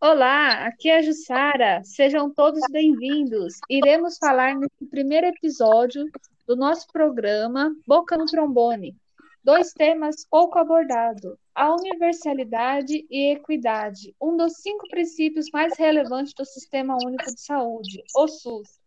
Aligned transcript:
Olá, 0.00 0.66
aqui 0.66 0.90
é 0.90 0.98
a 0.98 1.02
Jussara. 1.02 1.82
Sejam 1.84 2.28
todos 2.32 2.60
bem-vindos. 2.70 3.54
Iremos 3.70 4.18
falar 4.18 4.54
nesse 4.54 4.84
primeiro 4.90 5.28
episódio 5.28 6.04
do 6.46 6.56
nosso 6.56 6.86
programa 6.92 7.74
Boca 7.86 8.16
no 8.16 8.26
Trombone. 8.26 8.96
Dois 9.44 9.72
temas 9.72 10.24
pouco 10.30 10.56
abordados: 10.56 11.36
a 11.52 11.74
universalidade 11.74 13.04
e 13.10 13.32
equidade, 13.32 14.14
um 14.22 14.36
dos 14.36 14.58
cinco 14.58 14.86
princípios 14.88 15.50
mais 15.52 15.76
relevantes 15.76 16.32
do 16.32 16.44
Sistema 16.44 16.96
Único 17.04 17.24
de 17.24 17.40
Saúde, 17.40 18.04
o 18.14 18.28
SUS. 18.28 18.78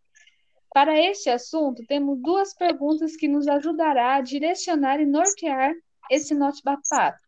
Para 0.73 0.97
este 0.97 1.29
assunto, 1.29 1.83
temos 1.85 2.21
duas 2.21 2.53
perguntas 2.53 3.17
que 3.17 3.27
nos 3.27 3.49
ajudará 3.49 4.15
a 4.15 4.21
direcionar 4.21 5.01
e 5.01 5.05
nortear 5.05 5.73
esse 6.09 6.33
nosso 6.33 6.61
bate-papo. 6.63 7.19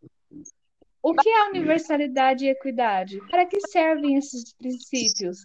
O 1.03 1.13
que 1.13 1.27
é 1.27 1.49
universalidade 1.49 2.45
e 2.45 2.49
equidade? 2.49 3.19
Para 3.29 3.45
que 3.45 3.59
servem 3.67 4.15
esses 4.15 4.53
princípios? 4.53 5.39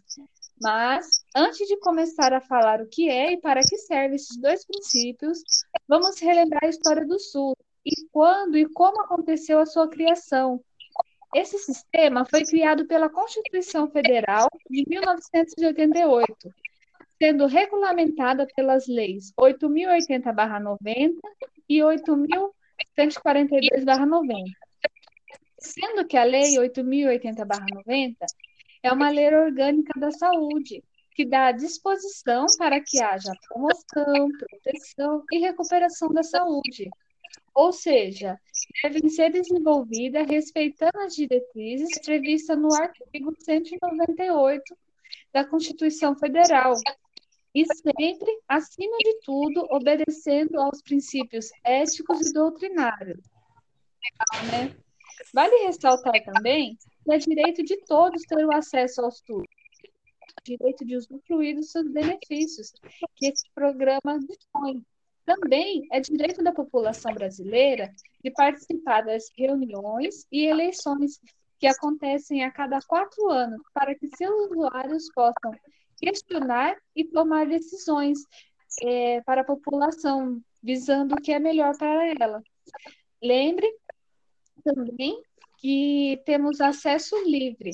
Mas, 0.60 1.24
antes 1.34 1.66
de 1.66 1.76
começar 1.80 2.32
a 2.32 2.40
falar 2.40 2.80
o 2.80 2.88
que 2.88 3.08
é 3.08 3.32
e 3.32 3.40
para 3.40 3.60
que 3.60 3.76
servem 3.76 4.14
esses 4.14 4.36
dois 4.36 4.64
princípios, 4.64 5.42
vamos 5.88 6.20
relembrar 6.20 6.64
a 6.64 6.68
história 6.68 7.04
do 7.04 7.18
Sul 7.18 7.56
e 7.84 7.92
quando 8.10 8.56
e 8.56 8.68
como 8.68 9.00
aconteceu 9.02 9.58
a 9.58 9.66
sua 9.66 9.88
criação. 9.88 10.62
Esse 11.34 11.58
sistema 11.58 12.24
foi 12.24 12.44
criado 12.44 12.86
pela 12.86 13.08
Constituição 13.08 13.90
Federal 13.90 14.48
de 14.68 14.84
1988, 14.86 16.52
sendo 17.20 17.46
regulamentada 17.46 18.46
pelas 18.54 18.86
leis 18.86 19.32
8080-90 19.38 21.16
e 21.68 21.78
8142-90 21.78 22.52
sendo 25.62 26.06
que 26.06 26.16
a 26.16 26.24
Lei 26.24 26.56
8.080-90 26.56 28.16
é 28.82 28.92
uma 28.92 29.10
lei 29.10 29.32
orgânica 29.32 29.98
da 29.98 30.10
saúde, 30.10 30.82
que 31.14 31.24
dá 31.24 31.46
a 31.46 31.52
disposição 31.52 32.46
para 32.58 32.80
que 32.80 33.00
haja 33.00 33.32
promoção, 33.48 34.28
proteção 34.38 35.24
e 35.30 35.38
recuperação 35.38 36.08
da 36.08 36.22
saúde. 36.22 36.90
Ou 37.54 37.72
seja, 37.72 38.38
devem 38.82 39.08
ser 39.08 39.30
desenvolvidas 39.30 40.26
respeitando 40.26 40.98
as 41.00 41.14
diretrizes 41.14 41.98
previstas 42.00 42.58
no 42.58 42.72
artigo 42.74 43.34
198 43.38 44.76
da 45.32 45.44
Constituição 45.44 46.16
Federal, 46.16 46.74
e 47.54 47.64
sempre, 47.66 48.40
acima 48.48 48.96
de 48.98 49.20
tudo, 49.20 49.66
obedecendo 49.70 50.58
aos 50.58 50.80
princípios 50.80 51.50
éticos 51.64 52.30
e 52.30 52.32
doutrinários. 52.32 53.22
Né? 54.50 54.74
Vale 55.34 55.66
ressaltar 55.66 56.24
também 56.24 56.78
que 57.04 57.12
é 57.12 57.18
direito 57.18 57.62
de 57.62 57.76
todos 57.84 58.22
ter 58.22 58.44
o 58.44 58.54
acesso 58.54 59.02
ao 59.02 59.08
estudo, 59.08 59.44
direito 60.44 60.84
de 60.84 60.96
usufruir 60.96 61.56
dos 61.56 61.70
seus 61.70 61.90
benefícios 61.90 62.72
que 63.16 63.26
esse 63.26 63.44
programa 63.54 64.18
dispõe. 64.18 64.82
Também 65.24 65.86
é 65.92 66.00
direito 66.00 66.42
da 66.42 66.52
população 66.52 67.12
brasileira 67.14 67.92
de 68.22 68.30
participar 68.30 69.02
das 69.02 69.24
reuniões 69.36 70.26
e 70.32 70.46
eleições 70.46 71.20
que 71.58 71.66
acontecem 71.66 72.42
a 72.42 72.50
cada 72.50 72.80
quatro 72.80 73.30
anos, 73.30 73.60
para 73.72 73.94
que 73.94 74.08
seus 74.16 74.50
usuários 74.50 75.08
possam 75.14 75.52
questionar 75.96 76.76
e 76.96 77.04
tomar 77.04 77.46
decisões 77.46 78.18
é, 78.82 79.20
para 79.20 79.42
a 79.42 79.44
população, 79.44 80.40
visando 80.60 81.14
o 81.14 81.20
que 81.20 81.32
é 81.32 81.38
melhor 81.38 81.76
para 81.76 82.08
ela. 82.20 82.42
Lembre 83.22 83.72
também 84.64 85.22
que 85.58 86.20
temos 86.26 86.60
acesso 86.60 87.16
livre. 87.24 87.70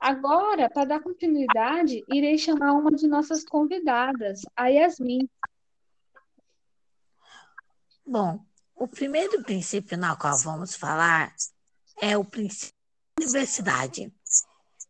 Agora, 0.00 0.68
para 0.68 0.84
dar 0.84 1.00
continuidade, 1.00 2.04
irei 2.12 2.36
chamar 2.36 2.72
uma 2.72 2.90
de 2.90 3.06
nossas 3.06 3.44
convidadas, 3.44 4.42
a 4.56 4.66
Yasmin. 4.66 5.28
Bom, 8.08 8.38
o 8.76 8.86
primeiro 8.86 9.42
princípio 9.42 9.98
na 9.98 10.14
qual 10.14 10.38
vamos 10.38 10.76
falar 10.76 11.34
é 12.00 12.16
o 12.16 12.24
princípio 12.24 12.72
da 13.18 13.24
universidade. 13.24 14.14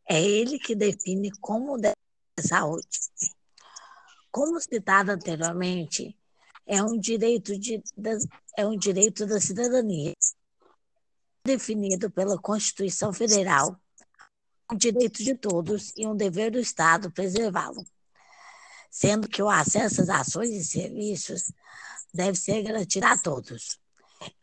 É 0.07 0.23
ele 0.23 0.59
que 0.59 0.75
define 0.75 1.31
como 1.41 1.79
deve 1.79 1.97
ser 2.39 2.45
a 2.45 2.49
saúde. 2.49 3.01
Como 4.31 4.61
citado 4.61 5.13
anteriormente, 5.13 6.15
é 6.67 6.83
um 6.83 6.99
direito, 6.99 7.59
de, 7.59 7.83
é 8.55 8.67
um 8.67 8.77
direito 8.77 9.25
da 9.25 9.41
cidadania 9.41 10.13
definido 11.43 12.11
pela 12.11 12.39
Constituição 12.39 13.15
Federal, 13.15 13.81
um 14.71 14.77
direito 14.77 15.25
de 15.25 15.35
todos 15.35 15.91
e 15.97 16.07
um 16.07 16.15
dever 16.15 16.51
do 16.51 16.59
Estado 16.59 17.11
preservá-lo, 17.11 17.83
sendo 18.91 19.27
que 19.27 19.43
o 19.43 19.49
acesso 19.49 20.03
às 20.03 20.11
ações 20.11 20.51
e 20.51 20.65
serviços 20.65 21.51
deve 22.17 22.37
ser 22.37 22.63
garantido 22.63 23.07
a 23.07 23.17
todos, 23.17 23.79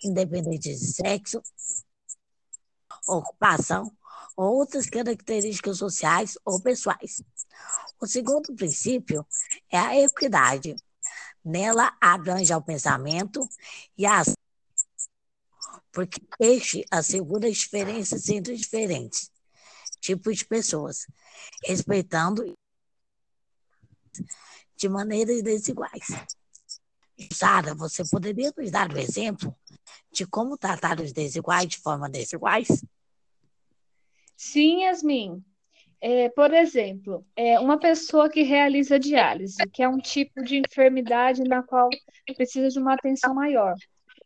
independente 0.03 0.69
de 0.69 0.77
sexo, 0.77 1.41
ocupação 3.07 3.91
ou 4.37 4.57
outras 4.57 4.89
características 4.89 5.77
sociais 5.77 6.37
ou 6.45 6.61
pessoais. 6.61 7.21
O 7.99 8.07
segundo 8.07 8.55
princípio 8.55 9.25
é 9.69 9.77
a 9.77 9.99
equidade. 9.99 10.75
Nela 11.43 11.95
abrange 11.99 12.53
ao 12.53 12.61
pensamento 12.61 13.47
e 13.97 14.05
a 14.05 14.19
ação 14.19 14.35
porque 15.91 16.19
este 16.39 16.83
assegura 16.89 17.47
as 17.47 17.57
diferenças 17.57 18.27
entre 18.29 18.55
diferentes 18.55 19.31
tipos 20.03 20.37
de 20.37 20.45
pessoas, 20.45 21.07
respeitando 21.63 22.43
de 24.75 24.89
maneiras 24.89 25.41
desiguais. 25.41 26.07
Sara, 27.31 27.75
você 27.75 28.03
poderia 28.09 28.51
nos 28.55 28.71
dar 28.71 28.91
um 28.91 28.97
exemplo 28.97 29.55
de 30.11 30.25
como 30.25 30.57
tratar 30.57 30.99
os 30.99 31.11
desiguais 31.11 31.67
de 31.67 31.77
forma 31.77 32.09
desiguais? 32.09 32.83
Sim, 34.35 34.83
Yasmin. 34.83 35.43
É, 36.01 36.27
por 36.29 36.53
exemplo, 36.53 37.25
é 37.33 37.57
uma 37.59 37.79
pessoa 37.79 38.29
que 38.29 38.41
realiza 38.41 38.99
diálise, 38.99 39.55
que 39.71 39.81
é 39.81 39.87
um 39.87 39.99
tipo 39.99 40.43
de 40.43 40.57
enfermidade 40.57 41.43
na 41.43 41.63
qual 41.63 41.89
precisa 42.35 42.67
de 42.67 42.77
uma 42.77 42.93
atenção 42.93 43.33
maior. 43.33 43.73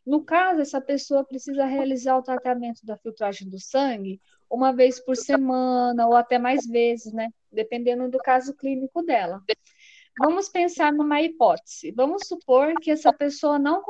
No 0.04 0.24
caso, 0.24 0.62
essa 0.62 0.82
pessoa 0.82 1.24
precisa 1.24 1.66
realizar 1.66 2.18
o 2.18 2.24
tratamento 2.24 2.84
da 2.84 2.98
filtragem 2.98 3.48
do 3.48 3.60
sangue 3.60 4.20
uma 4.50 4.72
vez 4.72 5.00
por 5.00 5.16
semana 5.16 6.08
ou 6.08 6.16
até 6.16 6.40
mais 6.40 6.66
vezes, 6.66 7.14
né? 7.14 7.30
Dependendo 7.52 8.10
do 8.10 8.18
caso 8.18 8.56
clínico 8.56 9.04
dela. 9.04 9.44
Vamos 10.20 10.50
pensar 10.50 10.92
numa 10.92 11.22
hipótese. 11.22 11.92
Vamos 11.92 12.28
supor 12.28 12.74
que 12.82 12.92
essa 12.92 13.14
pessoa 13.14 13.60
não, 13.60 13.84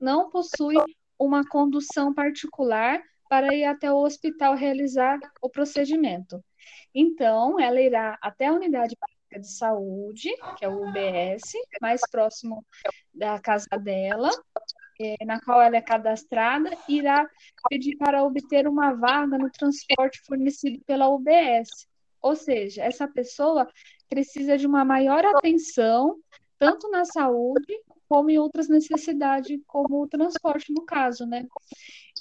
não 0.00 0.30
possui 0.30 0.76
uma 1.18 1.44
condução 1.46 2.14
particular 2.14 3.02
para 3.28 3.54
ir 3.54 3.64
até 3.64 3.90
o 3.90 4.02
hospital 4.02 4.54
realizar 4.54 5.18
o 5.40 5.48
procedimento. 5.48 6.42
Então, 6.94 7.58
ela 7.58 7.80
irá 7.80 8.18
até 8.20 8.46
a 8.46 8.52
unidade 8.52 8.96
de 9.32 9.48
saúde, 9.50 10.30
que 10.58 10.64
é 10.64 10.68
o 10.68 10.86
UBS, 10.86 11.52
mais 11.80 12.02
próximo 12.10 12.64
da 13.12 13.40
casa 13.40 13.66
dela, 13.78 14.30
é, 15.00 15.24
na 15.24 15.40
qual 15.40 15.60
ela 15.60 15.76
é 15.76 15.80
cadastrada, 15.80 16.70
irá 16.88 17.26
pedir 17.68 17.96
para 17.96 18.22
obter 18.22 18.68
uma 18.68 18.92
vaga 18.92 19.38
no 19.38 19.50
transporte 19.50 20.20
fornecido 20.26 20.82
pela 20.84 21.08
UBS. 21.08 21.88
Ou 22.20 22.36
seja, 22.36 22.84
essa 22.84 23.08
pessoa 23.08 23.66
precisa 24.12 24.58
de 24.58 24.66
uma 24.66 24.84
maior 24.84 25.24
atenção, 25.24 26.18
tanto 26.58 26.90
na 26.90 27.02
saúde, 27.06 27.74
como 28.06 28.28
em 28.28 28.36
outras 28.36 28.68
necessidades, 28.68 29.58
como 29.66 30.02
o 30.02 30.06
transporte, 30.06 30.70
no 30.70 30.84
caso, 30.84 31.24
né? 31.24 31.46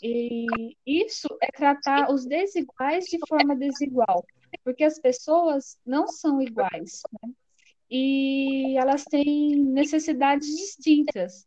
E 0.01 0.47
isso 0.85 1.27
é 1.41 1.51
tratar 1.51 2.09
os 2.09 2.25
desiguais 2.25 3.03
de 3.05 3.19
forma 3.27 3.57
desigual, 3.57 4.25
porque 4.63 4.85
as 4.85 4.97
pessoas 4.99 5.77
não 5.85 6.07
são 6.07 6.41
iguais, 6.41 7.01
né? 7.21 7.33
E 7.89 8.77
elas 8.77 9.03
têm 9.03 9.53
necessidades 9.57 10.47
distintas. 10.47 11.45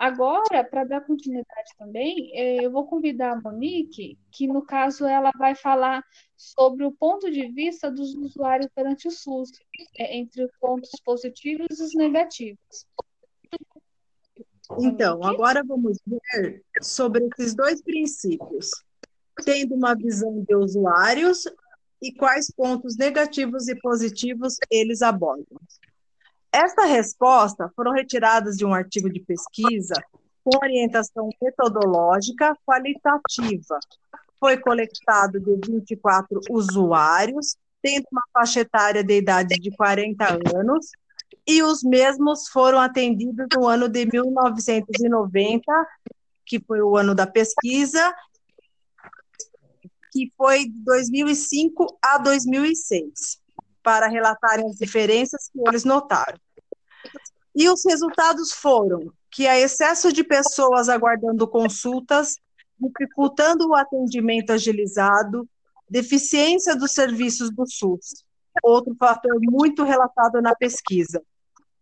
Agora, 0.00 0.64
para 0.64 0.82
dar 0.84 1.02
continuidade 1.02 1.72
também, 1.76 2.30
é, 2.32 2.64
eu 2.64 2.70
vou 2.70 2.86
convidar 2.86 3.32
a 3.32 3.36
Monique, 3.38 4.18
que 4.32 4.46
no 4.46 4.62
caso 4.62 5.04
ela 5.04 5.30
vai 5.36 5.54
falar 5.54 6.02
sobre 6.34 6.86
o 6.86 6.90
ponto 6.90 7.30
de 7.30 7.52
vista 7.52 7.90
dos 7.90 8.14
usuários 8.14 8.70
perante 8.74 9.08
o 9.08 9.10
SUS, 9.10 9.50
é, 9.98 10.16
entre 10.16 10.42
os 10.42 10.50
pontos 10.58 10.90
positivos 11.04 11.78
e 11.78 11.82
os 11.82 11.94
negativos. 11.94 12.86
Então, 14.78 15.22
agora 15.22 15.62
vamos 15.62 15.98
ver 16.06 16.64
sobre 16.80 17.28
esses 17.36 17.54
dois 17.54 17.82
princípios, 17.82 18.70
tendo 19.44 19.74
uma 19.74 19.94
visão 19.94 20.42
de 20.48 20.54
usuários 20.56 21.44
e 22.00 22.10
quais 22.14 22.50
pontos 22.50 22.96
negativos 22.96 23.68
e 23.68 23.78
positivos 23.78 24.56
eles 24.70 25.02
abordam. 25.02 25.60
Esta 26.52 26.84
resposta 26.84 27.70
foram 27.76 27.92
retiradas 27.92 28.56
de 28.56 28.64
um 28.64 28.74
artigo 28.74 29.08
de 29.08 29.20
pesquisa 29.20 29.94
com 30.42 30.58
orientação 30.62 31.28
metodológica 31.40 32.56
qualitativa. 32.66 33.78
Foi 34.38 34.56
coletado 34.56 35.38
de 35.38 35.70
24 35.70 36.40
usuários, 36.50 37.56
tendo 37.80 38.04
uma 38.10 38.22
faixa 38.32 38.60
etária 38.60 39.04
de 39.04 39.18
idade 39.18 39.54
de 39.56 39.70
40 39.76 40.24
anos, 40.56 40.90
e 41.46 41.62
os 41.62 41.82
mesmos 41.82 42.48
foram 42.48 42.78
atendidos 42.78 43.46
no 43.54 43.68
ano 43.68 43.88
de 43.88 44.06
1990, 44.06 45.62
que 46.44 46.58
foi 46.60 46.82
o 46.82 46.96
ano 46.96 47.14
da 47.14 47.26
pesquisa, 47.26 48.12
que 50.12 50.32
foi 50.36 50.64
de 50.64 50.84
2005 50.84 51.98
a 52.02 52.18
2006, 52.18 53.40
para 53.82 54.08
relatarem 54.08 54.66
as 54.66 54.76
diferenças 54.76 55.48
que 55.52 55.60
eles 55.66 55.84
notaram. 55.84 56.38
E 57.54 57.68
os 57.68 57.82
resultados 57.84 58.52
foram 58.52 59.12
que 59.30 59.46
há 59.46 59.58
excesso 59.58 60.12
de 60.12 60.24
pessoas 60.24 60.88
aguardando 60.88 61.46
consultas, 61.46 62.36
dificultando 62.78 63.68
o 63.68 63.74
atendimento 63.74 64.52
agilizado, 64.52 65.48
deficiência 65.88 66.74
dos 66.76 66.92
serviços 66.92 67.50
do 67.50 67.66
SUS. 67.66 68.24
Outro 68.62 68.94
fator 68.98 69.38
muito 69.40 69.84
relatado 69.84 70.40
na 70.40 70.54
pesquisa 70.54 71.22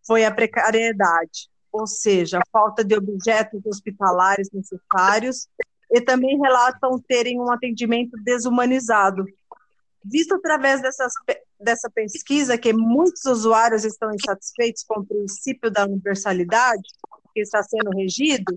foi 0.07 0.25
a 0.25 0.35
precariedade, 0.35 1.49
ou 1.71 1.87
seja, 1.87 2.39
a 2.39 2.43
falta 2.51 2.83
de 2.83 2.97
objetos 2.97 3.61
hospitalares 3.67 4.49
necessários, 4.53 5.49
e 5.91 6.01
também 6.01 6.39
relatam 6.39 6.99
terem 7.07 7.41
um 7.41 7.51
atendimento 7.51 8.17
desumanizado. 8.23 9.25
Visto 10.05 10.35
através 10.35 10.83
dessas, 10.83 11.13
dessa 11.61 11.91
pesquisa 11.91 12.57
que 12.57 12.73
muitos 12.73 13.25
usuários 13.25 13.85
estão 13.85 14.11
insatisfeitos 14.13 14.85
com 14.85 15.01
o 15.01 15.07
princípio 15.07 15.71
da 15.71 15.85
universalidade, 15.85 16.83
que 17.35 17.41
está 17.41 17.63
sendo 17.63 17.91
regido, 17.91 18.55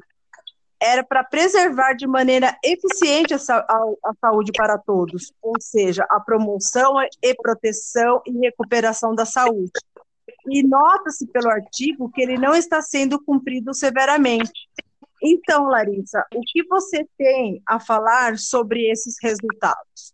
era 0.81 1.03
para 1.03 1.23
preservar 1.23 1.93
de 1.93 2.07
maneira 2.07 2.57
eficiente 2.63 3.35
a, 3.35 3.37
a, 3.37 4.13
saúde 4.19 4.51
para 4.51 4.79
todos, 4.79 5.31
ou 5.39 5.53
seja, 5.59 6.05
a 6.09 6.19
promoção 6.19 6.95
e 7.21 7.35
proteção 7.35 8.21
e 8.25 8.31
recuperação 8.39 9.13
da 9.13 9.25
saúde. 9.25 9.71
E 10.47 10.63
nota-se 10.63 11.27
pelo 11.27 11.49
artigo 11.49 12.09
que 12.11 12.21
ele 12.21 12.35
não 12.35 12.55
está 12.55 12.81
sendo 12.81 13.23
cumprido 13.23 13.75
severamente. 13.75 14.51
Então, 15.21 15.65
Larissa, 15.65 16.25
o 16.33 16.41
que 16.41 16.63
você 16.63 17.07
tem 17.15 17.61
a 17.67 17.79
falar 17.79 18.39
sobre 18.39 18.89
esses 18.89 19.17
resultados? 19.21 20.11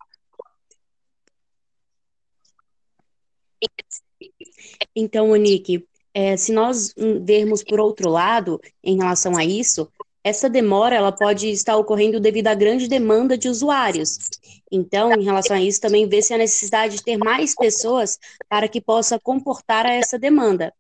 Então, 4.96 5.28
Monique, 5.28 5.86
é, 6.14 6.36
se 6.36 6.52
nós 6.52 6.94
vermos 7.22 7.64
por 7.64 7.80
outro 7.80 8.10
lado 8.10 8.60
em 8.84 8.98
relação 8.98 9.38
a 9.38 9.46
isso, 9.46 9.88
essa 10.24 10.50
demora 10.50 10.96
ela 10.96 11.12
pode 11.12 11.48
estar 11.50 11.78
ocorrendo 11.78 12.20
devido 12.20 12.48
à 12.48 12.54
grande 12.54 12.88
demanda 12.88 13.38
de 13.38 13.48
usuários. 13.48 14.18
Então, 14.72 15.12
em 15.14 15.24
relação 15.24 15.56
a 15.56 15.62
isso, 15.62 15.80
também 15.80 16.08
vê-se 16.08 16.34
a 16.34 16.38
necessidade 16.38 16.98
de 16.98 17.04
ter 17.04 17.18
mais 17.18 17.56
pessoas 17.56 18.20
para 18.50 18.68
que 18.68 18.82
possa 18.82 19.18
comportar 19.18 19.86
a 19.86 19.94
essa 19.94 20.20
demanda. 20.20 20.74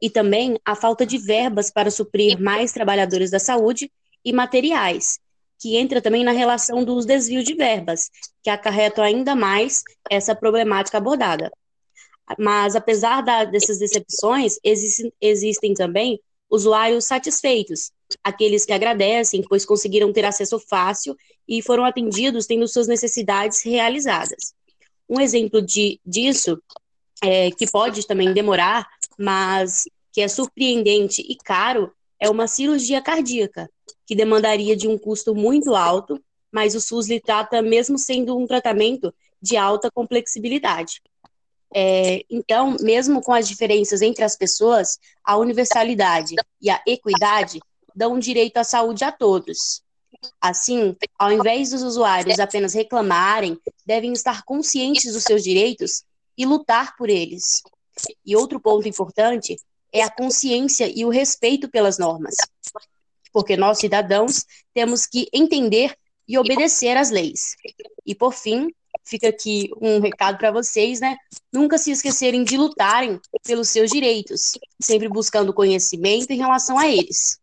E 0.00 0.08
também 0.08 0.56
a 0.64 0.76
falta 0.76 1.04
de 1.04 1.18
verbas 1.18 1.70
para 1.70 1.90
suprir 1.90 2.40
mais 2.40 2.70
trabalhadores 2.70 3.30
da 3.30 3.40
saúde 3.40 3.90
e 4.24 4.32
materiais, 4.32 5.18
que 5.58 5.76
entra 5.76 6.00
também 6.00 6.22
na 6.22 6.32
relação 6.32 6.84
dos 6.84 7.04
desvios 7.04 7.44
de 7.44 7.54
verbas, 7.54 8.08
que 8.42 8.50
acarretam 8.50 9.02
ainda 9.02 9.34
mais 9.34 9.82
essa 10.08 10.34
problemática 10.34 10.98
abordada. 10.98 11.50
Mas, 12.38 12.76
apesar 12.76 13.22
da, 13.22 13.44
dessas 13.44 13.78
decepções, 13.78 14.58
existem, 14.64 15.74
também 15.74 16.20
usuários 16.50 17.04
satisfeitos, 17.04 17.92
aqueles 18.22 18.64
que 18.64 18.72
agradecem, 18.72 19.42
pois 19.48 19.64
conseguiram 19.64 20.12
ter 20.12 20.24
acesso 20.24 20.58
fácil 20.58 21.16
e 21.48 21.62
foram 21.62 21.84
atendidos 21.84 22.46
tendo 22.46 22.66
suas 22.66 22.88
necessidades 22.88 23.62
realizadas. 23.62 24.54
Um 25.08 25.20
exemplo 25.20 25.60
de, 25.62 26.00
disso, 26.04 26.60
é, 27.22 27.50
que 27.50 27.70
pode 27.70 28.06
também 28.06 28.32
demorar, 28.32 28.88
mas 29.18 29.84
que 30.12 30.20
é 30.20 30.28
surpreendente 30.28 31.22
e 31.22 31.36
caro, 31.36 31.92
é 32.18 32.28
uma 32.28 32.46
cirurgia 32.46 33.00
cardíaca, 33.00 33.70
que 34.06 34.14
demandaria 34.14 34.76
de 34.76 34.88
um 34.88 34.98
custo 34.98 35.34
muito 35.34 35.74
alto, 35.74 36.20
mas 36.50 36.74
o 36.74 36.80
SUS 36.80 37.08
lhe 37.08 37.20
trata 37.20 37.62
mesmo 37.62 37.96
sendo 37.98 38.36
um 38.36 38.46
tratamento 38.46 39.14
de 39.40 39.56
alta 39.56 39.90
complexibilidade. 39.90 41.00
É, 41.74 42.24
então, 42.28 42.76
mesmo 42.80 43.22
com 43.22 43.32
as 43.32 43.46
diferenças 43.46 44.02
entre 44.02 44.24
as 44.24 44.36
pessoas, 44.36 44.98
a 45.24 45.36
universalidade 45.36 46.34
e 46.60 46.68
a 46.68 46.82
equidade 46.86 47.60
dão 47.94 48.18
direito 48.18 48.56
à 48.56 48.64
saúde 48.64 49.04
a 49.04 49.12
todos. 49.12 49.82
Assim, 50.40 50.96
ao 51.18 51.32
invés 51.32 51.70
dos 51.70 51.82
usuários 51.82 52.38
apenas 52.38 52.74
reclamarem, 52.74 53.58
devem 53.86 54.12
estar 54.12 54.42
conscientes 54.42 55.12
dos 55.12 55.22
seus 55.22 55.42
direitos 55.42 56.02
e 56.36 56.44
lutar 56.44 56.96
por 56.96 57.08
eles. 57.08 57.62
E 58.24 58.36
outro 58.36 58.60
ponto 58.60 58.88
importante 58.88 59.56
é 59.92 60.02
a 60.02 60.10
consciência 60.10 60.90
e 60.92 61.04
o 61.04 61.08
respeito 61.08 61.68
pelas 61.68 61.98
normas. 61.98 62.34
Porque 63.32 63.56
nós, 63.56 63.78
cidadãos, 63.78 64.44
temos 64.74 65.06
que 65.06 65.28
entender 65.32 65.96
e 66.26 66.38
obedecer 66.38 66.96
às 66.96 67.10
leis. 67.10 67.56
E, 68.04 68.14
por 68.14 68.32
fim, 68.32 68.72
fica 69.10 69.28
aqui 69.28 69.70
um 69.80 70.00
recado 70.00 70.38
para 70.38 70.52
vocês, 70.52 71.00
né? 71.00 71.16
Nunca 71.52 71.76
se 71.76 71.90
esquecerem 71.90 72.44
de 72.44 72.56
lutarem 72.56 73.20
pelos 73.44 73.68
seus 73.68 73.90
direitos, 73.90 74.52
sempre 74.80 75.08
buscando 75.08 75.52
conhecimento 75.52 76.30
em 76.30 76.38
relação 76.38 76.78
a 76.78 76.86
eles. 76.86 77.40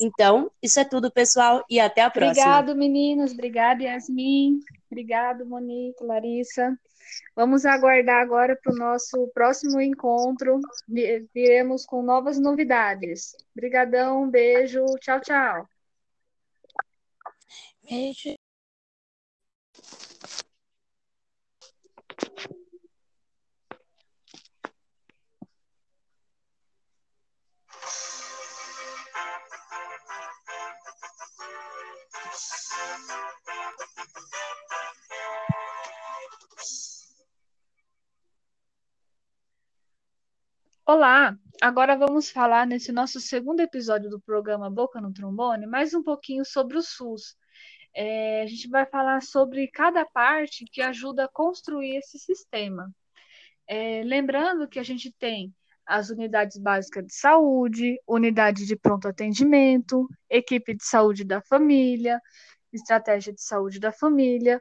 Então, 0.00 0.50
isso 0.62 0.80
é 0.80 0.84
tudo, 0.84 1.10
pessoal, 1.10 1.62
e 1.68 1.78
até 1.78 2.00
a 2.00 2.10
próxima. 2.10 2.30
Obrigado, 2.30 2.74
meninos. 2.74 3.32
Obrigada, 3.32 3.82
Yasmin. 3.82 4.60
Obrigado, 4.90 5.44
Monique, 5.44 6.02
Larissa. 6.02 6.74
Vamos 7.36 7.66
aguardar 7.66 8.22
agora 8.22 8.56
para 8.56 8.72
o 8.72 8.76
nosso 8.76 9.30
próximo 9.34 9.80
encontro. 9.80 10.60
Viremos 10.88 11.84
com 11.84 12.02
novas 12.02 12.38
novidades. 12.38 13.36
Obrigadão, 13.54 14.22
um 14.22 14.30
beijo. 14.30 14.84
Tchau, 15.00 15.20
tchau. 15.20 15.68
Beijo. 17.82 18.39
Olá, 40.92 41.38
agora 41.62 41.96
vamos 41.96 42.32
falar 42.32 42.66
nesse 42.66 42.90
nosso 42.90 43.20
segundo 43.20 43.60
episódio 43.60 44.10
do 44.10 44.20
programa 44.20 44.68
Boca 44.68 45.00
no 45.00 45.12
Trombone 45.12 45.64
mais 45.64 45.94
um 45.94 46.02
pouquinho 46.02 46.44
sobre 46.44 46.76
o 46.76 46.82
SUS. 46.82 47.36
É, 47.94 48.42
a 48.42 48.46
gente 48.48 48.68
vai 48.68 48.84
falar 48.84 49.22
sobre 49.22 49.68
cada 49.68 50.04
parte 50.04 50.64
que 50.64 50.82
ajuda 50.82 51.26
a 51.26 51.28
construir 51.28 51.98
esse 51.98 52.18
sistema. 52.18 52.92
É, 53.68 54.02
lembrando 54.02 54.66
que 54.66 54.80
a 54.80 54.82
gente 54.82 55.14
tem 55.16 55.54
as 55.86 56.10
unidades 56.10 56.58
básicas 56.58 57.06
de 57.06 57.14
saúde, 57.14 57.96
unidade 58.04 58.66
de 58.66 58.74
pronto 58.74 59.06
atendimento, 59.06 60.08
equipe 60.28 60.74
de 60.74 60.84
saúde 60.84 61.22
da 61.22 61.40
família, 61.40 62.20
estratégia 62.72 63.32
de 63.32 63.40
saúde 63.40 63.78
da 63.78 63.92
família, 63.92 64.60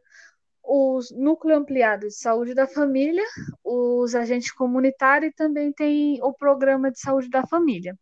os 0.64 1.12
núcleo 1.12 1.58
ampliado 1.58 2.08
de 2.08 2.16
saúde 2.16 2.54
da 2.54 2.68
família, 2.68 3.24
os 3.64 4.14
agentes 4.16 4.52
comunitários 4.52 5.32
e 5.32 5.36
também 5.36 5.72
tem 5.74 6.22
o 6.22 6.34
programa 6.34 6.92
de 6.92 7.00
saúde 7.00 7.30
da 7.30 7.46
família. 7.46 7.98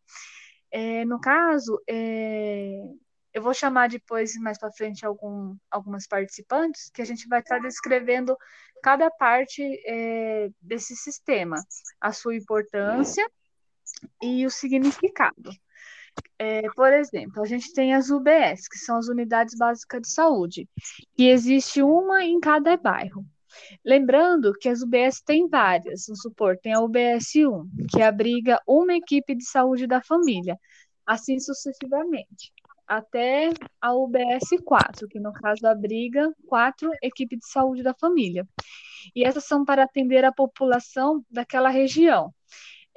É, 0.71 1.05
no 1.05 1.19
caso, 1.19 1.81
é, 1.89 2.73
eu 3.33 3.41
vou 3.41 3.53
chamar 3.53 3.87
depois, 3.89 4.35
mais 4.35 4.57
para 4.57 4.71
frente, 4.71 5.05
algum, 5.05 5.55
algumas 5.69 6.07
participantes, 6.07 6.89
que 6.93 7.01
a 7.01 7.05
gente 7.05 7.27
vai 7.27 7.39
estar 7.39 7.59
descrevendo 7.59 8.35
cada 8.83 9.09
parte 9.11 9.61
é, 9.85 10.49
desse 10.61 10.95
sistema, 10.95 11.57
a 12.01 12.11
sua 12.11 12.35
importância 12.35 13.25
e 14.21 14.45
o 14.45 14.49
significado. 14.49 15.51
É, 16.39 16.61
por 16.75 16.93
exemplo, 16.93 17.41
a 17.41 17.45
gente 17.45 17.73
tem 17.73 17.93
as 17.93 18.09
UBS, 18.09 18.67
que 18.69 18.77
são 18.77 18.97
as 18.97 19.07
Unidades 19.07 19.55
Básicas 19.57 20.01
de 20.01 20.09
Saúde, 20.09 20.67
e 21.17 21.29
existe 21.29 21.81
uma 21.81 22.23
em 22.23 22.39
cada 22.39 22.77
bairro. 22.77 23.25
Lembrando 23.83 24.53
que 24.53 24.69
as 24.69 24.81
UBS 24.81 25.21
têm 25.25 25.47
várias, 25.47 26.05
vamos 26.07 26.21
supor, 26.21 26.57
tem 26.57 26.73
a 26.73 26.81
UBS 26.81 27.35
1, 27.35 27.87
que 27.91 28.01
abriga 28.01 28.61
uma 28.67 28.93
equipe 28.95 29.35
de 29.35 29.45
saúde 29.45 29.87
da 29.87 30.01
família. 30.01 30.57
assim 31.05 31.39
sucessivamente, 31.39 32.51
até 32.87 33.49
a 33.81 33.93
UBS 33.95 34.49
4, 34.63 35.07
que 35.07 35.19
no 35.19 35.33
caso 35.33 35.65
abriga 35.67 36.31
quatro 36.47 36.91
equipes 37.01 37.39
de 37.39 37.47
saúde 37.49 37.83
da 37.83 37.93
família. 37.93 38.45
E 39.15 39.23
essas 39.25 39.45
são 39.45 39.65
para 39.65 39.83
atender 39.83 40.25
a 40.25 40.31
população 40.33 41.23
daquela 41.31 41.69
região. 41.69 42.33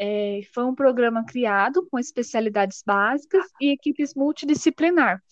É, 0.02 0.40
foi 0.54 0.64
um 0.64 0.75
programa 0.75 1.23
criado 1.26 1.87
com 1.90 1.99
especialidades 1.99 2.83
básicas 2.85 3.45
e 3.61 3.71
equipes 3.71 4.14
multidisciplinar, 4.14 5.23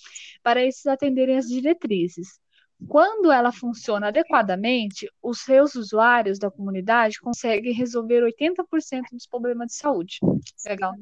para 0.42 0.62
esses 0.62 0.84
atenderem 0.86 1.38
as 1.38 1.46
diretrizes. 1.46 2.38
Quando 2.86 3.32
ela 3.32 3.50
funciona 3.50 4.08
adequadamente, 4.08 5.10
os 5.22 5.40
seus 5.40 5.74
usuários 5.74 6.38
da 6.38 6.50
comunidade 6.50 7.18
conseguem 7.18 7.72
resolver 7.72 8.22
80% 8.22 9.04
dos 9.10 9.26
problemas 9.26 9.68
de 9.68 9.76
saúde. 9.76 10.18
Legal. 10.66 10.92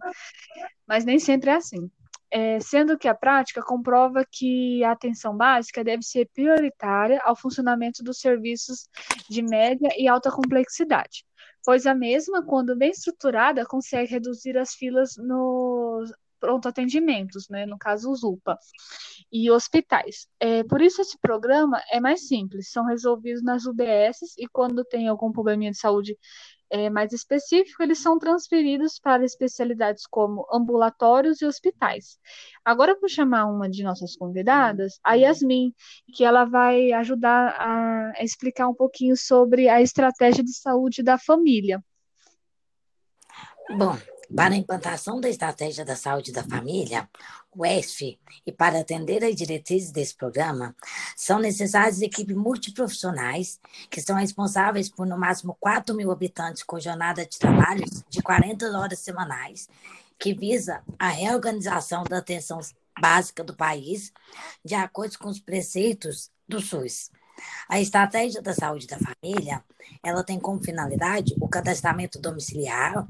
Mas 0.87 1.05
nem 1.05 1.19
sempre 1.19 1.51
é 1.51 1.55
assim. 1.55 1.91
É, 2.31 2.61
sendo 2.61 2.97
que 2.97 3.09
a 3.09 3.15
prática 3.15 3.63
comprova 3.63 4.25
que 4.31 4.83
a 4.85 4.93
atenção 4.93 5.37
básica 5.37 5.83
deve 5.83 6.03
ser 6.03 6.29
prioritária 6.33 7.21
ao 7.25 7.37
funcionamento 7.37 8.03
dos 8.03 8.19
serviços 8.19 8.89
de 9.29 9.43
média 9.43 9.89
e 9.97 10.09
alta 10.09 10.31
complexidade, 10.31 11.25
pois 11.67 11.85
a 11.85 11.95
mesma, 11.95 12.45
quando 12.45 12.77
bem 12.77 12.93
estruturada, 12.93 13.67
consegue 13.67 14.13
reduzir 14.13 14.57
as 14.57 14.73
filas 14.75 15.17
nos 15.19 16.13
pronto 16.39 16.69
atendimentos, 16.69 17.49
né, 17.49 17.67
no 17.67 17.77
caso 17.77 18.09
os 18.09 18.23
UPA, 18.23 18.57
e 19.33 19.51
hospitais. 19.51 20.29
É, 20.39 20.63
por 20.63 20.81
isso 20.81 21.03
esse 21.03 21.19
programa 21.19 21.83
é 21.91 21.99
mais 21.99 22.29
simples, 22.29 22.71
são 22.71 22.87
resolvidos 22.87 23.43
nas 23.43 23.67
UBSs 23.67 24.35
e 24.39 24.47
quando 24.47 24.85
tem 24.85 25.09
algum 25.09 25.33
probleminha 25.33 25.73
de 25.73 25.79
saúde 25.79 26.17
é, 26.71 26.91
mais 26.91 27.13
específico, 27.13 27.83
eles 27.83 27.99
são 27.99 28.19
transferidos 28.19 28.99
para 28.99 29.25
especialidades 29.25 30.07
como 30.07 30.47
ambulatórios 30.53 31.41
e 31.41 31.47
hospitais. 31.47 32.19
Agora 32.65 32.93
eu 32.93 33.01
vou 33.01 33.09
chamar 33.09 33.47
uma 33.47 33.69
de 33.69 33.83
nossas 33.83 34.17
convidadas, 34.17 34.99
a 35.03 35.15
Yasmin, 35.15 35.73
que 36.15 36.25
ela 36.25 36.45
vai 36.45 36.93
ajudar 36.93 37.55
a, 37.59 38.13
a 38.17 38.25
explicar 38.25 38.69
um 38.69 38.75
pouquinho 38.75 39.17
sobre 39.17 39.69
a 39.69 39.81
estratégia 39.81 40.43
de 40.43 40.53
saúde 40.53 41.03
da 41.03 41.19
família. 41.19 41.83
Bom, 43.71 43.97
para 44.35 44.55
a 44.55 44.57
implantação 44.57 45.21
da 45.21 45.29
Estratégia 45.29 45.85
da 45.85 45.97
Saúde 45.97 46.33
da 46.33 46.43
Família, 46.43 47.09
o 47.55 47.65
ESF, 47.65 48.19
e 48.45 48.53
para 48.53 48.81
atender 48.81 49.25
às 49.25 49.35
diretrizes 49.35 49.91
desse 49.91 50.15
programa, 50.15 50.75
são 51.17 51.39
necessárias 51.39 52.03
equipes 52.03 52.37
multiprofissionais 52.37 53.61
que 53.91 54.01
são 54.01 54.17
responsáveis 54.17 54.89
por 54.89 55.07
no 55.07 55.19
máximo 55.19 55.57
4 55.59 55.95
mil 55.95 56.11
habitantes 56.11 56.63
com 56.63 56.81
jornada 56.81 57.25
de 57.25 57.39
trabalho 57.39 57.85
de 58.09 58.23
40 58.23 58.67
horas 58.79 58.99
semanais, 58.99 59.69
que 60.19 60.35
visa 60.35 60.83
a 60.99 61.09
reorganização 61.09 62.05
da 62.05 62.19
atenção 62.19 62.61
básica 63.01 63.45
do 63.45 63.55
país 63.55 64.13
de 64.65 64.75
acordo 64.75 65.19
com 65.19 65.29
os 65.29 65.41
preceitos 65.41 66.31
do 66.49 66.61
SUS. 66.61 67.11
A 67.69 67.81
estratégia 67.81 68.41
da 68.41 68.53
saúde 68.53 68.87
da 68.87 68.99
família, 68.99 69.63
ela 70.03 70.23
tem 70.23 70.39
como 70.39 70.63
finalidade 70.63 71.35
o 71.41 71.49
cadastramento 71.49 72.19
domiciliar, 72.19 73.07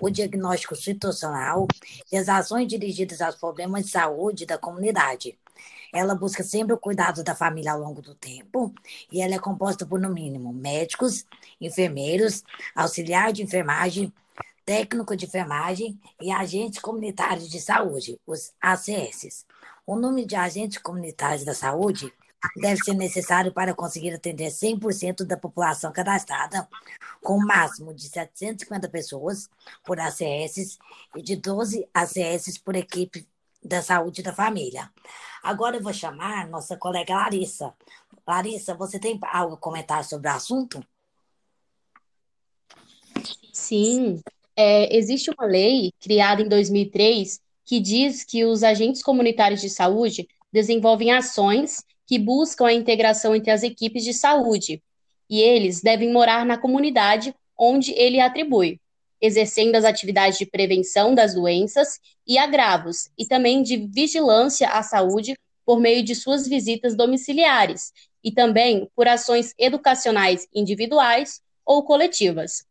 o 0.00 0.10
diagnóstico 0.10 0.74
situacional 0.76 1.66
e 2.10 2.16
as 2.16 2.28
ações 2.28 2.66
dirigidas 2.66 3.20
aos 3.20 3.36
problemas 3.36 3.86
de 3.86 3.90
saúde 3.90 4.46
da 4.46 4.58
comunidade. 4.58 5.38
Ela 5.92 6.14
busca 6.14 6.42
sempre 6.42 6.74
o 6.74 6.78
cuidado 6.78 7.24
da 7.24 7.34
família 7.34 7.72
ao 7.72 7.80
longo 7.80 8.02
do 8.02 8.14
tempo 8.14 8.74
e 9.10 9.20
ela 9.20 9.34
é 9.34 9.38
composta 9.38 9.86
por, 9.86 9.98
no 9.98 10.10
mínimo, 10.10 10.52
médicos, 10.52 11.24
enfermeiros, 11.60 12.44
auxiliar 12.74 13.32
de 13.32 13.42
enfermagem, 13.42 14.12
técnico 14.64 15.16
de 15.16 15.24
enfermagem 15.24 15.98
e 16.20 16.30
agentes 16.30 16.78
comunitários 16.78 17.48
de 17.48 17.60
saúde, 17.60 18.20
os 18.26 18.52
ACS. 18.60 19.46
O 19.86 19.96
número 19.96 20.26
de 20.26 20.36
agentes 20.36 20.78
comunitários 20.78 21.44
da 21.44 21.54
saúde 21.54 22.12
deve 22.56 22.82
ser 22.82 22.94
necessário 22.94 23.52
para 23.52 23.74
conseguir 23.74 24.14
atender 24.14 24.48
100% 24.48 25.24
da 25.24 25.36
população 25.36 25.92
cadastrada, 25.92 26.68
com 27.22 27.34
o 27.34 27.46
máximo 27.46 27.92
de 27.92 28.08
750 28.08 28.88
pessoas 28.88 29.48
por 29.84 29.98
ACS 29.98 30.78
e 31.16 31.22
de 31.22 31.36
12 31.36 31.88
ACS 31.92 32.58
por 32.58 32.76
equipe 32.76 33.26
da 33.62 33.82
saúde 33.82 34.22
da 34.22 34.32
família. 34.32 34.90
Agora 35.42 35.76
eu 35.76 35.82
vou 35.82 35.92
chamar 35.92 36.48
nossa 36.48 36.76
colega 36.76 37.14
Larissa. 37.14 37.74
Larissa, 38.26 38.74
você 38.74 38.98
tem 38.98 39.18
algo 39.22 39.54
a 39.54 39.58
comentar 39.58 40.04
sobre 40.04 40.28
o 40.28 40.32
assunto? 40.32 40.84
Sim, 43.52 44.22
é, 44.54 44.96
existe 44.96 45.30
uma 45.30 45.46
lei 45.46 45.92
criada 46.00 46.42
em 46.42 46.48
2003 46.48 47.40
que 47.64 47.80
diz 47.80 48.24
que 48.24 48.44
os 48.44 48.62
agentes 48.62 49.02
comunitários 49.02 49.60
de 49.60 49.68
saúde 49.68 50.28
desenvolvem 50.52 51.12
ações 51.12 51.84
que 52.08 52.18
buscam 52.18 52.66
a 52.66 52.72
integração 52.72 53.36
entre 53.36 53.50
as 53.50 53.62
equipes 53.62 54.02
de 54.02 54.14
saúde, 54.14 54.82
e 55.28 55.42
eles 55.42 55.82
devem 55.82 56.10
morar 56.10 56.46
na 56.46 56.56
comunidade 56.56 57.34
onde 57.56 57.92
ele 57.92 58.18
atribui, 58.18 58.80
exercendo 59.20 59.74
as 59.74 59.84
atividades 59.84 60.38
de 60.38 60.46
prevenção 60.46 61.14
das 61.14 61.34
doenças 61.34 62.00
e 62.26 62.38
agravos, 62.38 63.10
e 63.18 63.26
também 63.26 63.62
de 63.62 63.76
vigilância 63.76 64.68
à 64.70 64.82
saúde 64.82 65.36
por 65.66 65.78
meio 65.78 66.02
de 66.02 66.14
suas 66.14 66.48
visitas 66.48 66.96
domiciliares, 66.96 67.92
e 68.24 68.32
também 68.32 68.88
por 68.96 69.06
ações 69.06 69.52
educacionais 69.58 70.48
individuais 70.54 71.42
ou 71.62 71.82
coletivas. 71.82 72.64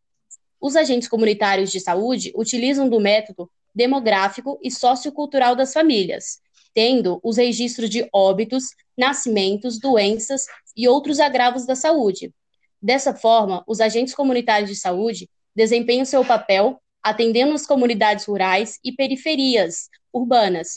Os 0.59 0.75
agentes 0.75 1.07
comunitários 1.07 1.71
de 1.71 1.79
saúde 1.79 2.33
utilizam 2.35 2.89
do 2.89 2.99
método 2.99 3.47
demográfico 3.75 4.57
e 4.63 4.71
sociocultural 4.71 5.55
das 5.55 5.71
famílias, 5.73 6.39
tendo 6.77 7.19
os 7.23 7.37
registros 7.37 7.89
de 7.89 8.07
óbitos, 8.13 8.65
nascimentos, 8.95 9.79
doenças 9.79 10.45
e 10.75 10.87
outros 10.87 11.19
agravos 11.19 11.65
da 11.65 11.73
saúde. 11.73 12.31
Dessa 12.79 13.15
forma, 13.15 13.63
os 13.65 13.79
agentes 13.79 14.13
comunitários 14.13 14.69
de 14.69 14.75
saúde 14.75 15.27
desempenham 15.55 16.05
seu 16.05 16.23
papel 16.23 16.79
atendendo 17.01 17.55
as 17.55 17.65
comunidades 17.65 18.25
rurais 18.25 18.77
e 18.83 18.91
periferias 18.91 19.89
urbanas. 20.13 20.75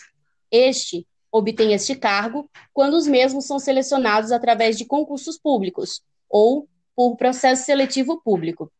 Este 0.50 1.06
obtém 1.30 1.74
este 1.74 1.94
cargo 1.94 2.50
quando 2.72 2.94
os 2.94 3.06
mesmos 3.06 3.44
são 3.44 3.58
selecionados 3.58 4.32
através 4.32 4.78
de 4.78 4.86
concursos 4.86 5.38
públicos 5.38 6.00
ou 6.30 6.66
por 6.96 7.14
processo 7.18 7.66
seletivo 7.66 8.22
público. 8.22 8.72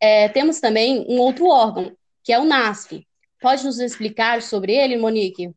É, 0.00 0.28
temos 0.28 0.60
também 0.60 1.04
um 1.08 1.18
outro 1.18 1.46
órgão, 1.46 1.96
que 2.22 2.32
é 2.32 2.38
o 2.38 2.44
NASF. 2.44 3.04
Pode 3.40 3.64
nos 3.64 3.80
explicar 3.80 4.40
sobre 4.40 4.72
ele, 4.72 4.96
Monique? 4.96 5.52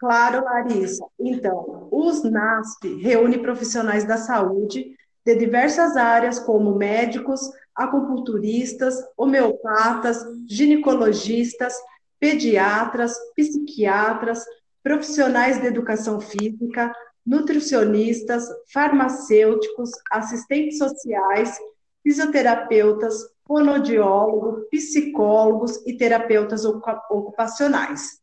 Claro, 0.00 0.42
Larissa. 0.46 1.04
Então, 1.20 1.86
os 1.92 2.22
NASP 2.22 3.02
reúne 3.02 3.36
profissionais 3.36 4.02
da 4.02 4.16
saúde 4.16 4.96
de 5.26 5.34
diversas 5.36 5.94
áreas, 5.94 6.38
como 6.38 6.74
médicos, 6.74 7.42
acupunturistas, 7.74 8.94
homeopatas, 9.14 10.24
ginecologistas, 10.48 11.74
pediatras, 12.18 13.14
psiquiatras, 13.36 14.42
profissionais 14.82 15.60
de 15.60 15.66
educação 15.66 16.18
física, 16.18 16.90
nutricionistas, 17.26 18.48
farmacêuticos, 18.72 19.90
assistentes 20.10 20.78
sociais, 20.78 21.58
fisioterapeutas, 22.02 23.16
fonoaudiólogos, 23.46 24.64
psicólogos 24.70 25.86
e 25.86 25.98
terapeutas 25.98 26.64
ocupacionais 26.64 28.19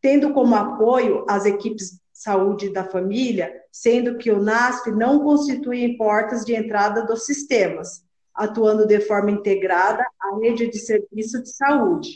tendo 0.00 0.32
como 0.32 0.54
apoio 0.54 1.24
as 1.28 1.44
equipes 1.44 1.92
de 1.92 2.00
saúde 2.12 2.72
da 2.72 2.84
família, 2.84 3.52
sendo 3.70 4.16
que 4.18 4.30
o 4.30 4.42
NASP 4.42 4.90
não 4.90 5.20
constitui 5.20 5.96
portas 5.96 6.44
de 6.44 6.54
entrada 6.54 7.04
dos 7.04 7.24
sistemas, 7.24 8.04
atuando 8.34 8.86
de 8.86 9.00
forma 9.00 9.30
integrada 9.30 10.04
à 10.20 10.36
rede 10.38 10.68
de 10.68 10.78
serviço 10.78 11.42
de 11.42 11.50
saúde. 11.50 12.10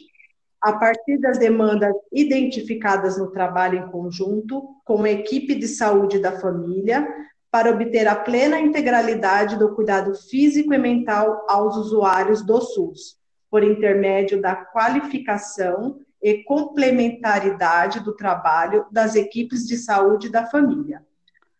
A 0.60 0.72
partir 0.72 1.18
das 1.18 1.38
demandas 1.38 1.94
identificadas 2.10 3.18
no 3.18 3.30
trabalho 3.30 3.78
em 3.78 3.90
conjunto 3.90 4.62
com 4.84 5.02
a 5.02 5.10
equipe 5.10 5.54
de 5.54 5.68
saúde 5.68 6.18
da 6.18 6.40
família, 6.40 7.06
para 7.50 7.70
obter 7.70 8.08
a 8.08 8.16
plena 8.16 8.58
integralidade 8.58 9.56
do 9.56 9.76
cuidado 9.76 10.12
físico 10.14 10.74
e 10.74 10.78
mental 10.78 11.44
aos 11.48 11.76
usuários 11.76 12.42
do 12.42 12.60
SUS, 12.60 13.16
por 13.48 13.62
intermédio 13.62 14.40
da 14.40 14.56
qualificação 14.56 16.00
complementaridade 16.42 18.00
do 18.00 18.16
trabalho 18.16 18.86
das 18.90 19.14
equipes 19.14 19.66
de 19.66 19.76
saúde 19.76 20.30
da 20.30 20.46
família. 20.46 21.02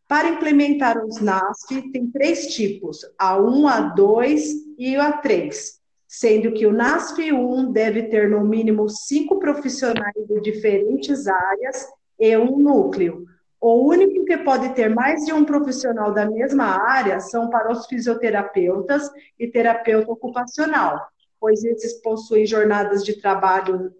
Para 0.08 0.28
implementar 0.28 1.04
os 1.04 1.20
NASF, 1.20 1.90
tem 1.90 2.10
três 2.10 2.54
tipos, 2.54 3.00
a 3.18 3.38
1, 3.38 3.68
a 3.68 3.80
2 3.80 4.52
e 4.78 4.96
a 4.96 5.12
3, 5.12 5.80
sendo 6.06 6.52
que 6.52 6.66
o 6.66 6.72
NASF 6.72 7.32
1 7.32 7.72
deve 7.72 8.04
ter 8.04 8.30
no 8.30 8.40
mínimo 8.44 8.88
cinco 8.88 9.38
profissionais 9.38 10.14
de 10.26 10.40
diferentes 10.40 11.26
áreas 11.26 11.86
e 12.18 12.36
um 12.36 12.58
núcleo. 12.58 13.26
O 13.60 13.88
único 13.88 14.24
que 14.24 14.36
pode 14.38 14.74
ter 14.74 14.88
mais 14.88 15.24
de 15.24 15.32
um 15.32 15.44
profissional 15.44 16.12
da 16.12 16.30
mesma 16.30 16.66
área 16.66 17.18
são 17.18 17.48
para 17.48 17.72
os 17.72 17.86
fisioterapeutas 17.86 19.10
e 19.38 19.46
terapeuta 19.46 20.12
ocupacional, 20.12 21.00
pois 21.40 21.64
esses 21.64 21.94
possuem 22.02 22.46
jornadas 22.46 23.02
de 23.02 23.20
trabalho 23.20 23.90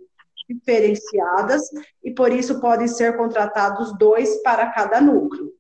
diferenciadas 0.49 1.63
e 2.03 2.11
por 2.11 2.33
isso 2.33 2.61
podem 2.61 2.89
ser 2.89 3.17
contratados 3.17 3.97
dois 3.99 4.43
para 4.43 4.71
cada 4.71 5.01
núcleo. 5.01 5.53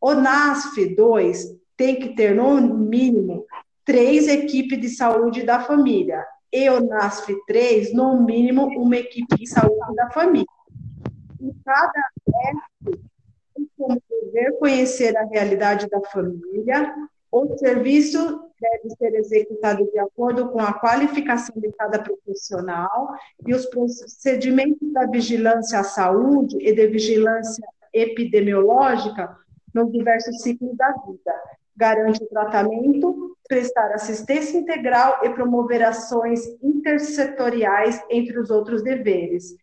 O 0.00 0.14
NASF 0.14 0.94
2 0.96 1.56
tem 1.76 1.98
que 1.98 2.14
ter, 2.14 2.34
no 2.34 2.60
mínimo, 2.60 3.46
três 3.84 4.28
equipes 4.28 4.80
de 4.80 4.88
saúde 4.88 5.42
da 5.44 5.60
família. 5.60 6.24
E 6.52 6.68
o 6.68 6.80
NASF 6.80 7.34
3, 7.46 7.94
no 7.94 8.20
mínimo, 8.20 8.66
uma 8.78 8.96
equipe 8.96 9.36
de 9.36 9.46
saúde 9.46 9.94
da 9.94 10.10
família. 10.10 10.46
E 11.40 11.52
cada 11.64 12.00
F 12.28 13.00
tem 13.54 13.68
como 13.76 14.02
dever 14.08 14.58
conhecer 14.58 15.16
a 15.16 15.24
realidade 15.24 15.88
da 15.88 16.00
família. 16.02 16.94
O 17.32 17.56
serviço 17.56 18.52
deve 18.60 18.94
ser 18.94 19.14
executado 19.14 19.90
de 19.90 19.98
acordo 19.98 20.50
com 20.50 20.60
a 20.60 20.74
qualificação 20.74 21.58
de 21.58 21.72
cada 21.72 21.98
profissional 21.98 23.08
e 23.46 23.54
os 23.54 23.64
procedimentos 23.64 24.92
da 24.92 25.06
vigilância 25.06 25.80
à 25.80 25.82
saúde 25.82 26.58
e 26.60 26.74
de 26.74 26.86
vigilância 26.88 27.66
epidemiológica 27.90 29.34
nos 29.72 29.90
diversos 29.90 30.42
ciclos 30.42 30.76
da 30.76 30.92
vida. 30.92 31.34
Garante 31.74 32.22
o 32.22 32.28
tratamento, 32.28 33.34
prestar 33.48 33.92
assistência 33.92 34.58
integral 34.58 35.20
e 35.24 35.30
promover 35.30 35.82
ações 35.82 36.46
intersetoriais, 36.62 37.98
entre 38.10 38.38
os 38.38 38.50
outros 38.50 38.82
deveres. 38.82 39.56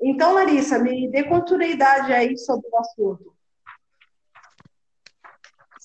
Então, 0.00 0.34
Larissa, 0.34 0.76
me 0.76 1.08
dê 1.08 1.22
continuidade 1.22 2.12
aí 2.12 2.36
sobre 2.36 2.68
o 2.68 2.78
assunto. 2.78 3.32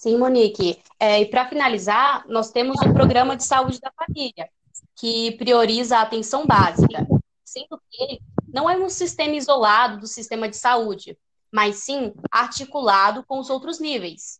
Sim, 0.07 0.17
Monique. 0.19 0.81
É, 0.97 1.19
e 1.19 1.25
para 1.25 1.49
finalizar, 1.49 2.25
nós 2.29 2.49
temos 2.49 2.79
o 2.79 2.93
Programa 2.93 3.35
de 3.35 3.43
Saúde 3.43 3.77
da 3.81 3.91
Família, 3.91 4.49
que 4.95 5.33
prioriza 5.33 5.97
a 5.97 6.01
atenção 6.01 6.47
básica, 6.47 7.05
sendo 7.43 7.77
que 7.91 8.01
ele 8.01 8.21
não 8.47 8.69
é 8.69 8.77
um 8.77 8.87
sistema 8.87 9.35
isolado 9.35 9.99
do 9.99 10.07
sistema 10.07 10.47
de 10.47 10.55
saúde, 10.55 11.17
mas 11.51 11.83
sim 11.83 12.13
articulado 12.31 13.21
com 13.27 13.37
os 13.37 13.49
outros 13.49 13.81
níveis, 13.81 14.39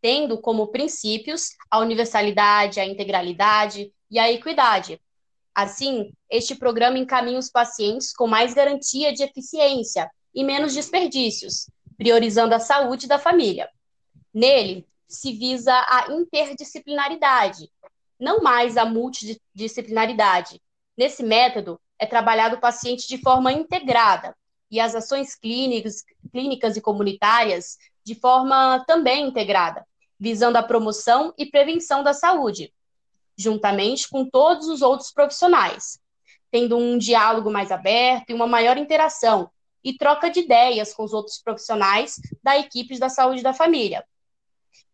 tendo 0.00 0.40
como 0.40 0.68
princípios 0.68 1.48
a 1.68 1.80
universalidade, 1.80 2.78
a 2.78 2.86
integralidade 2.86 3.92
e 4.08 4.20
a 4.20 4.30
equidade. 4.30 5.00
Assim, 5.52 6.12
este 6.30 6.54
programa 6.54 6.96
encaminha 6.96 7.40
os 7.40 7.50
pacientes 7.50 8.12
com 8.12 8.28
mais 8.28 8.54
garantia 8.54 9.12
de 9.12 9.24
eficiência 9.24 10.08
e 10.32 10.44
menos 10.44 10.72
desperdícios, 10.74 11.68
priorizando 11.96 12.54
a 12.54 12.60
saúde 12.60 13.08
da 13.08 13.18
família. 13.18 13.68
Nele, 14.32 14.86
se 15.08 15.32
visa 15.32 15.72
a 15.72 16.12
interdisciplinaridade, 16.12 17.70
não 18.18 18.40
mais 18.40 18.76
a 18.76 18.84
multidisciplinaridade. 18.84 20.60
Nesse 20.96 21.22
método, 21.22 21.80
é 21.98 22.06
trabalhado 22.06 22.56
o 22.56 22.60
paciente 22.60 23.08
de 23.08 23.18
forma 23.18 23.52
integrada, 23.52 24.34
e 24.70 24.80
as 24.80 24.94
ações 24.94 25.34
clínicas, 25.34 26.04
clínicas 26.30 26.76
e 26.76 26.80
comunitárias 26.80 27.78
de 28.04 28.14
forma 28.14 28.84
também 28.86 29.26
integrada, 29.26 29.86
visando 30.18 30.58
a 30.58 30.62
promoção 30.62 31.32
e 31.38 31.46
prevenção 31.46 32.02
da 32.02 32.12
saúde, 32.12 32.72
juntamente 33.36 34.08
com 34.08 34.28
todos 34.28 34.68
os 34.68 34.82
outros 34.82 35.10
profissionais, 35.10 35.98
tendo 36.50 36.76
um 36.76 36.98
diálogo 36.98 37.50
mais 37.50 37.70
aberto 37.70 38.30
e 38.30 38.34
uma 38.34 38.46
maior 38.46 38.76
interação 38.76 39.50
e 39.82 39.96
troca 39.96 40.30
de 40.30 40.40
ideias 40.40 40.92
com 40.92 41.04
os 41.04 41.12
outros 41.12 41.40
profissionais 41.40 42.16
da 42.42 42.58
equipe 42.58 42.98
da 42.98 43.08
saúde 43.08 43.42
da 43.42 43.54
família. 43.54 44.04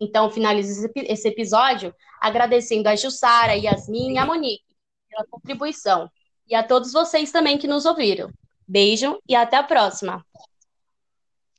Então, 0.00 0.31
finalizo 0.31 0.90
esse 0.97 1.28
episódio 1.28 1.95
agradecendo 2.21 2.88
a 2.88 2.97
Jussara, 2.97 3.52
a 3.52 3.57
Yasmin 3.57 4.14
e 4.14 4.19
a 4.19 4.26
Monique 4.26 4.64
pela 5.09 5.26
contribuição 5.26 6.11
e 6.47 6.54
a 6.54 6.62
todos 6.62 6.93
vocês 6.93 7.31
também 7.31 7.57
que 7.59 7.66
nos 7.66 7.87
ouviram. 7.87 8.31
Beijo 8.66 9.21
e 9.28 9.35
até 9.35 9.57
a 9.57 9.62
próxima. 9.62 10.25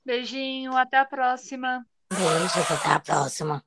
Beijinho, 0.05 0.75
até 0.75 0.97
a 0.97 1.05
próxima. 1.05 1.85
Beijos, 2.11 2.71
até 2.71 2.89
a 2.89 2.99
próxima. 2.99 3.63